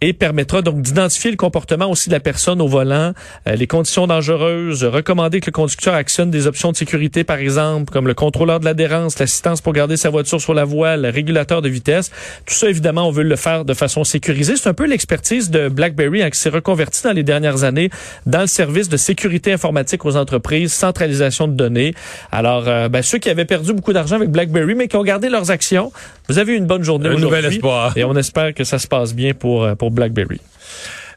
et 0.00 0.12
permettra 0.12 0.62
donc 0.62 0.82
d'identifier 0.82 1.30
le 1.30 1.36
comportement 1.36 1.90
aussi 1.90 2.08
de 2.08 2.14
la 2.14 2.20
personne 2.20 2.60
au 2.60 2.66
volant, 2.68 3.12
euh, 3.46 3.54
les 3.54 3.66
conditions 3.66 4.06
dangereuses, 4.06 4.84
recommander 4.84 5.40
que 5.40 5.46
le 5.46 5.52
conducteur 5.52 5.94
actionne 5.94 6.30
des 6.30 6.46
options 6.46 6.72
de 6.72 6.76
sécurité 6.76 7.22
par 7.24 7.38
exemple 7.38 7.92
comme 7.92 8.06
le 8.06 8.14
contrôleur 8.14 8.60
de 8.60 8.64
l'adhérence, 8.64 9.18
l'assistance 9.18 9.60
pour 9.60 9.72
garder 9.72 9.96
sa 9.96 10.10
voiture 10.10 10.40
sur 10.40 10.54
la 10.54 10.64
voie, 10.64 10.96
le 10.96 11.08
régulateur 11.10 11.62
de 11.62 11.68
vitesse. 11.68 12.10
Tout 12.46 12.54
ça 12.54 12.68
évidemment 12.68 13.06
on 13.08 13.10
veut 13.10 13.22
le 13.22 13.36
faire 13.36 13.59
de 13.64 13.74
façon 13.74 14.04
sécurisée. 14.04 14.56
C'est 14.56 14.68
un 14.68 14.74
peu 14.74 14.86
l'expertise 14.86 15.50
de 15.50 15.68
BlackBerry 15.68 16.22
hein, 16.22 16.30
qui 16.30 16.38
s'est 16.38 16.50
reconverti 16.50 17.02
dans 17.02 17.12
les 17.12 17.22
dernières 17.22 17.64
années 17.64 17.90
dans 18.26 18.40
le 18.40 18.46
service 18.46 18.88
de 18.88 18.96
sécurité 18.96 19.52
informatique 19.52 20.04
aux 20.04 20.16
entreprises, 20.16 20.72
centralisation 20.72 21.48
de 21.48 21.54
données. 21.54 21.94
Alors 22.32 22.68
euh, 22.68 22.88
ben, 22.88 23.02
ceux 23.02 23.18
qui 23.18 23.30
avaient 23.30 23.44
perdu 23.44 23.72
beaucoup 23.72 23.92
d'argent 23.92 24.16
avec 24.16 24.30
BlackBerry 24.30 24.74
mais 24.74 24.88
qui 24.88 24.96
ont 24.96 25.04
gardé 25.04 25.28
leurs 25.28 25.50
actions, 25.50 25.92
vous 26.28 26.38
avez 26.38 26.54
eu 26.54 26.56
une 26.56 26.66
bonne 26.66 26.82
journée 26.82 27.08
Un 27.08 27.16
nouvel 27.16 27.44
espoir. 27.44 27.96
Et 27.96 28.04
on 28.04 28.16
espère 28.16 28.54
que 28.54 28.64
ça 28.64 28.78
se 28.78 28.86
passe 28.86 29.14
bien 29.14 29.34
pour, 29.34 29.64
euh, 29.64 29.74
pour 29.74 29.90
BlackBerry. 29.90 30.40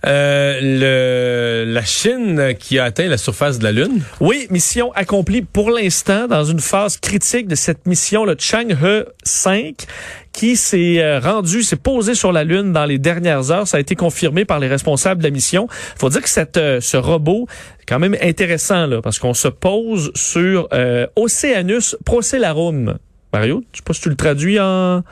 Euh, 0.05 0.59
le, 0.61 1.71
la 1.71 1.83
Chine 1.85 2.55
qui 2.59 2.77
a 2.77 2.83
atteint 2.83 3.07
la 3.07 3.17
surface 3.17 3.57
de 3.59 3.63
la 3.63 3.71
Lune. 3.71 4.01
Oui, 4.19 4.47
mission 4.49 4.91
accomplie 4.93 5.41
pour 5.41 5.71
l'instant 5.71 6.27
dans 6.27 6.43
une 6.43 6.59
phase 6.59 6.97
critique 6.97 7.47
de 7.47 7.55
cette 7.55 7.85
mission, 7.85 8.25
le 8.25 8.35
Chang'e 8.37 9.05
5, 9.23 9.85
qui 10.33 10.57
s'est 10.57 11.01
euh, 11.01 11.19
rendu, 11.19 11.63
s'est 11.63 11.77
posé 11.77 12.15
sur 12.15 12.33
la 12.33 12.43
Lune 12.43 12.73
dans 12.73 12.83
les 12.83 12.97
dernières 12.97 13.51
heures. 13.51 13.67
Ça 13.67 13.77
a 13.77 13.79
été 13.79 13.95
confirmé 13.95 14.43
par 14.43 14.59
les 14.59 14.67
responsables 14.67 15.21
de 15.21 15.27
la 15.27 15.31
mission. 15.31 15.67
faut 15.97 16.09
dire 16.09 16.21
que 16.21 16.29
cette, 16.29 16.57
euh, 16.57 16.81
ce 16.81 16.97
robot 16.97 17.47
est 17.79 17.85
quand 17.87 17.99
même 17.99 18.17
intéressant, 18.21 18.87
là, 18.87 19.01
parce 19.01 19.19
qu'on 19.19 19.33
se 19.33 19.47
pose 19.47 20.11
sur 20.15 20.67
euh, 20.73 21.07
Oceanus 21.15 21.95
Procellarum. 22.03 22.97
Mario, 23.31 23.63
je 23.71 23.77
sais 23.77 23.83
pas 23.83 23.93
si 23.93 24.01
tu 24.01 24.09
le 24.09 24.15
traduis 24.15 24.59
en 24.59 25.03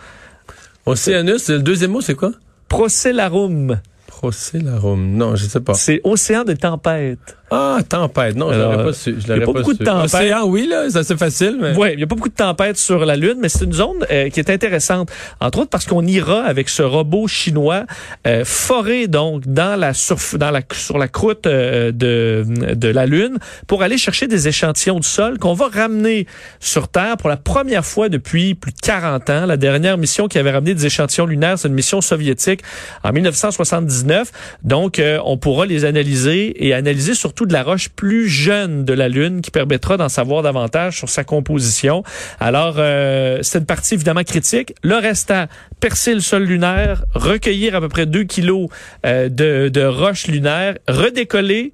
Océanus, 0.86 1.50
le 1.50 1.60
deuxième 1.60 1.92
mot, 1.92 2.02
c'est 2.02 2.16
quoi? 2.16 2.32
Procellarum. 2.68 3.80
Procellarum. 4.22 5.18
Non, 5.18 5.36
je 5.36 5.46
sais 5.48 5.62
pas. 5.62 5.74
C'est 5.74 6.00
océan 6.04 6.44
de 6.44 6.54
tempête. 6.54 7.38
Ah, 7.52 7.80
tempête. 7.88 8.36
Non, 8.36 8.52
je 8.54 8.60
l'aurais 8.60 8.84
pas 8.84 8.94
su. 8.94 9.18
Je 9.20 9.28
y 9.28 9.32
a 9.32 9.40
pas 9.40 9.46
beaucoup 9.46 9.74
de 9.74 9.78
su. 9.78 9.84
tempête? 9.84 10.06
Océan, 10.06 10.46
oui, 10.46 10.68
là, 10.68 10.90
c'est 10.90 11.00
assez 11.00 11.18
facile, 11.18 11.58
mais. 11.60 11.76
Oui, 11.76 11.90
il 11.92 11.98
n'y 11.98 12.04
a 12.04 12.08
pas 12.08 12.16
beaucoup 12.16 12.30
de 12.30 12.34
tempêtes 12.34 12.78
sur 12.78 13.06
la 13.06 13.16
Lune, 13.18 13.38
mais 13.40 13.50
c'est 13.50 13.66
une 13.66 13.74
zone 13.74 14.06
euh, 14.10 14.30
qui 14.30 14.40
est 14.40 14.50
intéressante. 14.50 15.12
Entre 15.40 15.60
autres 15.60 15.70
parce 15.70 15.86
qu'on 15.86 16.06
ira 16.06 16.44
avec 16.44 16.70
ce 16.70 16.82
robot 16.82 17.28
chinois 17.28 17.86
euh, 18.26 18.44
foré 18.46 19.08
donc 19.08 19.46
dans 19.48 19.78
la 19.78 19.94
surf, 19.94 20.36
dans 20.38 20.52
la 20.52 20.62
sur 20.74 20.98
la 20.98 21.08
croûte 21.08 21.46
euh, 21.46 21.92
de 21.92 22.46
de 22.74 22.88
la 22.88 23.06
Lune 23.06 23.38
pour 23.68 23.84
aller 23.84 23.98
chercher 23.98 24.28
des 24.28 24.48
échantillons 24.48 25.00
de 25.00 25.04
sol 25.04 25.38
qu'on 25.38 25.54
va 25.54 25.68
ramener 25.68 26.28
sur 26.60 26.88
Terre 26.88 27.18
pour 27.18 27.30
la 27.30 27.38
première 27.38 27.86
fois 27.86 28.10
depuis 28.10 28.56
plus 28.56 28.72
de 28.72 28.80
40 28.80 29.30
ans. 29.30 29.46
La 29.46 29.58
dernière 29.58 29.98
mission 29.98 30.28
qui 30.28 30.40
avait 30.40 30.52
ramené 30.52 30.74
des 30.74 30.86
échantillons 30.86 31.26
lunaires, 31.26 31.60
c'est 31.60 31.68
une 31.68 31.74
mission 31.74 32.02
soviétique 32.02 32.62
en 33.04 33.12
1979. 33.12 34.32
Donc 34.64 35.00
euh, 35.00 35.20
on 35.26 35.38
pourra 35.38 35.66
les 35.66 35.86
analyser 35.86 36.66
et 36.66 36.74
analyser 36.74 37.14
surtout 37.14 37.41
de 37.46 37.54
la 37.54 37.64
roche 37.64 37.90
plus 37.90 38.28
jeune 38.28 38.86
de 38.86 38.94
la 38.94 39.10
Lune 39.10 39.42
qui 39.42 39.52
permettra 39.52 39.98
d'en 39.98 40.10
savoir 40.10 40.44
davantage 40.44 40.98
sur 40.98 41.10
sa 41.10 41.24
composition. 41.24 42.04
Alors, 42.40 42.76
euh, 42.78 43.40
c'est 43.42 43.60
une 43.60 43.66
partie 43.66 43.94
évidemment 43.96 44.24
critique. 44.24 44.74
Le 44.84 44.96
reste 44.96 45.32
à 45.32 45.48
percer 45.80 46.14
le 46.14 46.20
sol 46.20 46.44
lunaire, 46.44 47.04
recueillir 47.14 47.76
à 47.76 47.82
peu 47.82 47.90
près 47.90 48.06
2 48.06 48.24
kilos 48.24 48.70
euh, 49.06 49.30
de, 49.30 49.70
de 49.70 49.84
roches 49.84 50.28
lunaires, 50.28 50.78
redécoller 50.88 51.74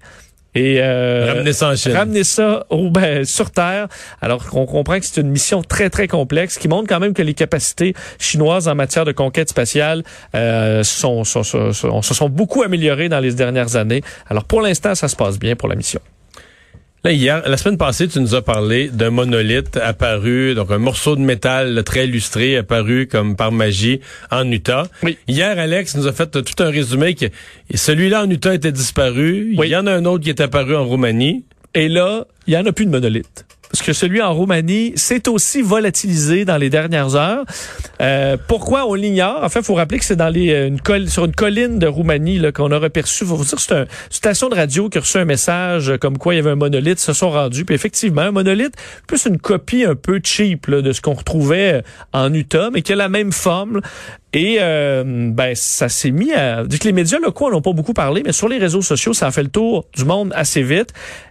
et 0.58 0.78
euh, 0.82 1.26
Ramener 1.34 1.54
ça 1.54 1.70
en 1.70 1.76
Chine. 1.76 1.92
ramener 1.94 2.24
ça 2.24 2.66
au, 2.70 2.90
ben, 2.90 3.24
sur 3.26 3.52
Terre. 3.52 3.88
Alors 4.22 4.46
qu'on 4.46 4.66
comprend 4.66 5.00
que 5.00 5.06
c'est 5.06 5.22
une 5.22 5.30
mission 5.30 5.62
très, 5.62 5.90
très 5.90 6.08
complexe 6.08 6.58
qui 6.58 6.68
montre 6.68 6.88
quand 6.88 7.00
même 7.00 7.14
que 7.14 7.22
les 7.22 7.34
capacités 7.34 7.94
chinoises 8.20 8.68
en 8.68 8.76
matière 8.76 9.06
de 9.06 9.12
conquête 9.12 9.50
spatiale 9.50 10.04
euh, 10.36 10.84
sont, 10.84 11.24
sont- 11.24 11.44
sont- 11.44 11.74
sont- 11.74 12.02
se 12.02 12.14
sont 12.14 12.30
beaucoup 12.30 12.64
améliorées 12.64 13.10
dans 13.10 13.20
les 13.20 13.34
dernières 13.34 13.76
années. 13.76 14.02
Alors 14.30 14.44
pour 14.46 14.62
l'instant, 14.62 14.96
ça 14.96 15.08
se 15.08 15.16
passe 15.16 15.38
bien 15.40 15.56
pour 15.56 15.70
la 15.70 15.76
mission. 15.76 16.00
Là, 17.04 17.12
hier, 17.12 17.44
la 17.48 17.58
semaine 17.58 17.77
passée, 17.77 18.08
tu 18.08 18.20
nous 18.20 18.34
as 18.34 18.42
parlé 18.42 18.89
d'un 18.89 19.12
monolithe 19.12 19.77
apparu, 19.77 20.56
donc 20.56 20.72
un 20.72 20.80
morceau 20.80 21.16
de 21.16 21.22
métal 21.22 21.84
très 21.84 22.08
illustré 22.08 22.58
apparu 22.58 23.08
comme 23.08 23.36
par 23.36 23.51
magie 23.51 24.01
en 24.32 24.50
Utah. 24.51 24.88
Oui. 25.04 25.18
Hier, 25.27 25.60
Alex 25.60 25.96
nous 25.96 26.08
a 26.08 26.12
fait 26.12 26.32
tout 26.32 26.63
un 26.63 26.72
résumé 26.72 27.13
que 27.13 27.27
celui-là 27.74 28.24
en 28.24 28.30
Utah 28.30 28.56
était 28.56 28.72
disparu. 28.72 29.54
Oui. 29.58 29.68
Il 29.68 29.72
y 29.72 29.75
en 29.75 29.86
a 29.86 29.94
un 29.94 30.06
autre 30.06 30.24
qui 30.24 30.30
est 30.30 30.42
apparu 30.42 30.75
en 30.75 30.86
Roumanie. 30.86 31.46
Et 31.75 31.88
là, 31.88 32.25
il 32.48 32.56
y 32.56 32.58
en 32.58 32.66
a 32.66 32.72
plus 32.72 32.88
de 32.88 32.92
monolithe. 32.92 33.46
Que 33.88 33.94
celui 33.94 34.22
en 34.22 34.34
Roumanie 34.34 34.91
s'est 34.98 35.29
aussi 35.29 35.62
volatilisé 35.62 36.44
dans 36.44 36.58
les 36.58 36.70
dernières 36.70 37.15
heures. 37.15 37.46
Euh, 38.01 38.36
pourquoi 38.50 38.86
on 38.86 38.96
l'ignore? 38.96 39.41
En 39.41 39.48
fait, 39.48 39.60
il 39.60 39.65
faut 39.65 39.75
rappeler 39.75 39.98
que 39.98 40.03
c'est 40.03 40.17
dans 40.17 40.27
les, 40.27 40.51
euh, 40.51 40.67
une 40.67 40.82
coll- 40.82 41.08
sur 41.08 41.24
une 41.24 41.32
colline 41.32 41.79
de 41.79 41.88
Roumanie 41.88 42.41
qu'on 42.53 42.70
a 42.74 42.79
reperçu. 42.79 43.24
Faut 43.25 43.38
vous 43.38 43.46
dire, 43.46 43.58
c'est 43.62 43.72
un- 43.72 43.82
une 43.84 43.88
station 44.10 44.50
de 44.50 44.56
radio 44.56 44.89
qui 44.89 44.98
a 44.98 45.01
reçu 45.01 45.17
un 45.20 45.24
message 45.24 45.89
euh, 45.89 45.98
comme 45.98 46.17
quoi 46.17 46.34
il 46.34 46.38
y 46.38 46.39
avait 46.41 46.50
un 46.50 46.56
monolithe, 46.56 47.00
se 47.00 47.13
sont 47.13 47.29
rendus. 47.29 47.63
Puis 47.63 47.75
effectivement, 47.75 48.24
un 48.24 48.32
monolithe, 48.32 48.74
plus 49.08 49.25
une 49.25 49.38
copie 49.38 49.86
un 49.86 49.96
peu 49.96 50.20
cheap 50.22 50.67
là, 50.67 50.82
de 50.82 50.91
ce 50.91 51.00
qu'on 51.00 51.13
retrouvait 51.13 51.75
euh, 51.75 51.82
en 52.12 52.34
Utah, 52.34 52.70
mais 52.74 52.82
qui 52.82 52.91
a 52.91 52.98
la 52.98 53.08
même 53.08 53.32
forme. 53.32 53.79
Et 54.34 54.58
euh, 54.60 55.29
ben 55.32 55.53
ça 55.56 55.88
s'est 55.88 56.12
mis 56.12 56.34
à. 56.34 56.65
Que 56.70 56.84
les 56.84 56.91
médias 56.91 57.20
locaux 57.20 57.50
n'ont 57.50 57.62
pas 57.62 57.72
beaucoup 57.72 57.94
parlé, 57.94 58.22
mais 58.25 58.34
sur 58.34 58.50
les 58.50 58.58
réseaux 58.58 58.82
sociaux, 58.82 59.13
ça 59.13 59.27
a 59.27 59.32
fait 59.32 59.44
le 59.44 59.50
tour 59.50 59.86
du 59.96 60.03
monde 60.03 60.34
assez 60.36 60.62
vite. 60.62 60.89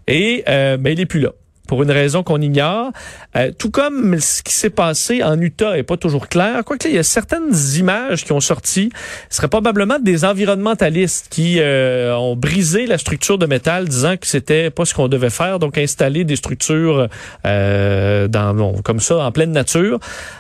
Et 0.08 0.42
euh, 0.48 0.78
ben, 0.78 0.94
il 0.94 1.00
est 1.00 1.04
plus 1.06 1.20
là. 1.20 1.32
Pour 1.66 1.82
une 1.82 1.90
raison 1.90 2.23
qu'on 2.23 2.40
ignore. 2.40 2.92
Euh, 3.37 3.50
tout 3.56 3.70
comme 3.70 4.18
ce 4.20 4.42
qui 4.42 4.54
s'est 4.54 4.70
passé 4.70 5.23
en 5.23 5.40
Utah 5.40 5.76
est 5.76 5.82
pas 5.82 5.96
toujours 5.96 6.28
clair. 6.28 6.64
Quoique, 6.64 6.88
il 6.88 6.94
y 6.94 6.99
a 6.99 7.02
certaines 7.02 7.54
images 7.76 8.25
qui 8.25 8.32
ont 8.32 8.40
sorti. 8.40 8.90
Ce 9.30 9.37
serait 9.37 9.49
probablement 9.49 9.99
des 9.99 10.25
environnementalistes 10.25 11.28
qui 11.30 11.56
euh, 11.61 12.14
ont 12.16 12.37
brisé 12.37 12.87
la 12.87 12.99
structure 12.99 13.38
de 13.38 13.46
métal, 13.46 13.88
disant 13.88 14.16
que 14.16 14.26
c'était 14.26 14.70
pas 14.70 14.85
ce 14.85 14.94
qu'on 14.94 15.08
devait 15.08 15.30
faire, 15.30 15.58
donc 15.58 15.78
installer 15.78 16.25
des 16.25 16.37
structures 16.37 17.08
euh, 17.46 18.28
dans, 18.28 18.54
bon, 18.54 18.80
comme 18.82 19.00
ça 19.00 19.18
en 19.18 19.32
pleine 19.32 19.52
nature. 19.52 19.99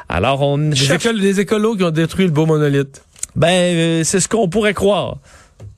Alors 0.08 0.42
on 0.42 0.72
des 1.20 1.40
écolos 1.40 1.76
qui 1.76 1.84
ont 1.84 1.90
détruit 1.90 2.26
le 2.26 2.30
beau 2.30 2.46
monolithe. 2.46 3.02
ben, 3.34 3.48
euh, 3.48 4.04
c'est 4.04 4.20
ce 4.20 4.28
qu'on 4.28 4.48
pourrait 4.48 4.74
croire. 4.74 5.18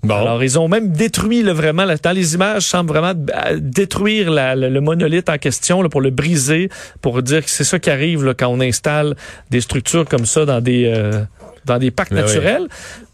Bon. 0.04 0.14
Alors, 0.14 0.44
ils 0.44 0.58
ont 0.60 0.68
même 0.68 0.92
détruit 0.92 1.42
là, 1.42 1.52
vraiment, 1.52 1.84
là, 1.84 1.96
dans 1.96 2.12
les 2.12 2.34
images, 2.34 2.62
semble 2.62 2.90
vraiment 2.90 3.14
détruire 3.58 4.30
la- 4.30 4.54
le, 4.54 4.68
le 4.68 4.80
monolithe 4.80 5.28
en 5.28 5.38
question 5.38 5.82
là, 5.82 5.88
pour 5.88 6.00
le 6.00 6.10
briser, 6.10 6.68
pour 7.02 7.20
dire 7.22 7.44
que 7.44 7.50
c'est 7.50 7.64
ça 7.64 7.78
qui 7.80 7.90
arrive 7.90 8.24
là, 8.24 8.32
quand 8.34 8.46
on 8.48 8.60
installe 8.60 9.16
des 9.50 9.60
structures 9.60 10.04
comme 10.04 10.24
ça 10.26 10.44
dans 10.44 10.60
des 10.60 10.84
euh, 10.86 11.22
dans 11.64 11.78
des 11.78 11.90
parcs 11.90 12.10
Ben 12.12 12.24
oui. 12.24 12.68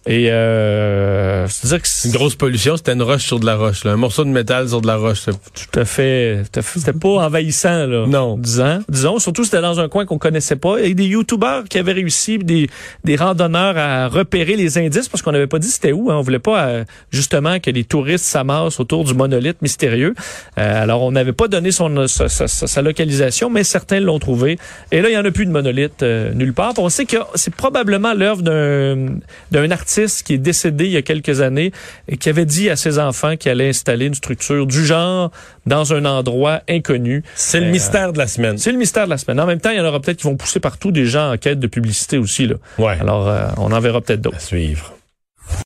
Et 0.07 0.31
euh, 0.31 1.47
c'est-à-dire 1.49 1.81
que 1.83 1.89
c'est 1.89 2.09
une 2.09 2.15
grosse 2.15 2.35
pollution, 2.35 2.77
c'était 2.77 2.93
une 2.93 3.03
roche 3.03 3.25
sur 3.25 3.41
de 3.41 3.47
la 3.47 3.57
roche. 3.57 3.85
là. 3.85 3.93
Un 3.93 3.97
morceau 3.97 4.25
de 4.25 4.29
métal 4.31 4.69
sur 4.69 4.81
de 4.81 4.87
la 4.87 4.97
roche. 4.97 5.25
tout 5.25 5.79
à 5.81 5.85
fait, 5.85 6.43
tout 6.53 6.59
à 6.61 6.63
fait- 6.63 6.79
c'était 6.81 6.93
pas 6.93 7.09
envahissant 7.09 7.87
là. 7.87 8.05
Non. 8.07 8.37
disons, 8.37 8.83
disons 8.89 9.19
surtout 9.19 9.45
c'était 9.45 9.63
dans 9.63 9.81
un 9.81 9.89
coin 9.89 10.05
qu'on 10.05 10.19
connaissait 10.19 10.57
pas. 10.57 10.79
Il 10.81 10.89
y 10.89 10.91
a 10.91 10.95
des 10.95 11.07
youtubeurs 11.07 11.65
qui 11.65 11.79
avaient 11.79 11.93
réussi, 11.93 12.39
des, 12.39 12.69
des 13.05 13.17
randonneurs 13.17 13.79
à 13.79 14.09
repérer 14.09 14.57
les 14.57 14.77
indices 14.79 15.09
parce 15.09 15.23
qu'on 15.23 15.33
n'avait 15.33 15.47
pas 15.47 15.59
dit 15.59 15.69
c'était 15.69 15.93
où. 15.93 16.11
Hein. 16.11 16.17
On 16.19 16.23
voulait 16.23 16.39
pas 16.39 16.67
euh, 16.67 16.85
justement 17.11 17.59
que 17.59 17.71
les 17.71 17.85
touristes 17.85 18.25
s'amassent 18.27 18.81
autour 18.81 19.05
du 19.05 19.15
monolithe 19.15 19.63
mystérieux. 19.63 20.15
Euh, 20.59 20.83
alors 20.83 21.03
on 21.03 21.13
n'avait 21.13 21.33
pas 21.33 21.49
donné 21.49 21.71
son 21.71 22.07
sa, 22.09 22.29
sa- 22.29 22.47
sa- 22.49 22.67
sa 22.67 22.83
localisation, 22.83 23.49
mais 23.49 23.65
certains 23.65 24.01
l'ont 24.01 24.19
trouvé. 24.19 24.59
Et 24.93 25.01
là 25.01 25.09
il 25.09 25.15
y 25.15 25.19
en 25.19 25.25
a 25.25 25.31
plus 25.31 25.47
de 25.47 25.51
monolithe 25.51 26.03
euh, 26.03 26.33
nulle 26.35 26.53
part. 26.53 26.75
On 26.77 26.91
sait 26.91 27.07
que 27.07 27.17
c'est 27.37 27.55
probablement 27.55 28.13
l'œuvre 28.13 28.43
d'un 28.43 29.15
d'un 29.51 29.71
artiste 29.99 30.27
qui 30.27 30.35
est 30.35 30.39
décédé 30.39 30.87
il 30.87 30.91
y 30.93 30.97
a 30.97 31.03
quelques 31.03 31.41
années 31.41 31.73
et 32.09 32.17
qui 32.17 32.29
avait 32.29 32.45
dit 32.47 32.69
à 32.71 32.77
ses 32.77 32.99
enfants 32.99 33.37
qu'il 33.37 33.51
allait 33.51 33.69
installer 33.69 34.07
une 34.07 34.15
structure 34.15 34.67
du 34.67 34.85
genre 34.85 35.31
dans 35.67 35.93
un 35.95 36.05
endroit 36.05 36.61
inconnu. 36.69 37.23
C'est 37.35 37.61
le 37.61 37.67
Euh, 37.67 37.71
mystère 37.71 38.13
de 38.13 38.19
la 38.19 38.27
semaine. 38.27 38.59
C'est 38.59 38.73
le 38.73 38.79
mystère 38.79 39.05
de 39.05 39.11
la 39.11 39.19
semaine. 39.19 39.39
En 39.41 39.47
même 39.47 39.61
temps, 39.61 39.71
il 39.71 39.77
y 39.79 39.81
en 39.81 39.85
aura 39.85 40.01
peut-être 40.01 40.19
qui 40.19 40.25
vont 40.25 40.37
pousser 40.37 40.61
partout 40.61 40.91
des 40.91 41.07
gens 41.07 41.33
en 41.33 41.37
quête 41.37 41.61
de 41.61 41.67
publicité 41.67 42.19
aussi. 42.19 42.47
Là. 42.47 42.57
Ouais. 42.79 42.97
Alors, 43.01 43.29
euh, 43.29 43.47
on 43.57 43.73
en 43.73 43.81
verra 43.81 44.01
peut-être 44.01 44.21
d'autres. 44.21 44.37
À 44.37 44.41
suivre. 44.41 44.95